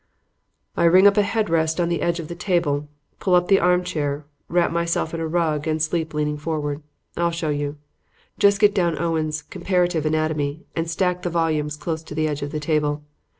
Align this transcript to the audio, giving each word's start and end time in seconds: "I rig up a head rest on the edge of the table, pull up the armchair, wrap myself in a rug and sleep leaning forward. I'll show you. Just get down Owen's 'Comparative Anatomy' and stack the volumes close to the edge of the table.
"I 0.75 0.85
rig 0.85 1.05
up 1.05 1.15
a 1.17 1.21
head 1.21 1.47
rest 1.47 1.79
on 1.79 1.87
the 1.87 2.01
edge 2.01 2.19
of 2.19 2.27
the 2.27 2.33
table, 2.33 2.89
pull 3.19 3.35
up 3.35 3.49
the 3.49 3.59
armchair, 3.59 4.25
wrap 4.47 4.71
myself 4.71 5.13
in 5.13 5.19
a 5.19 5.27
rug 5.27 5.67
and 5.67 5.79
sleep 5.79 6.15
leaning 6.15 6.39
forward. 6.39 6.81
I'll 7.15 7.29
show 7.29 7.49
you. 7.51 7.77
Just 8.39 8.59
get 8.59 8.73
down 8.73 8.99
Owen's 8.99 9.43
'Comparative 9.43 10.07
Anatomy' 10.07 10.65
and 10.75 10.89
stack 10.89 11.21
the 11.21 11.29
volumes 11.29 11.77
close 11.77 12.01
to 12.01 12.15
the 12.15 12.27
edge 12.27 12.41
of 12.41 12.49
the 12.49 12.59
table. 12.59 13.03